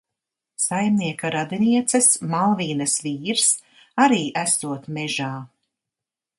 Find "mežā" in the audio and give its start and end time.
4.99-5.33